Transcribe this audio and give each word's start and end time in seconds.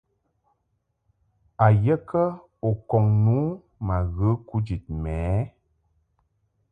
A 1.65 1.67
ye 1.83 1.95
kə 2.09 2.23
u 2.69 2.71
kɔŋ 2.89 3.05
nu 3.25 3.39
ma 3.85 3.97
ghə 4.15 4.29
kujid 4.47 4.83
mɛ 5.01 5.13
ɛ? 5.37 5.39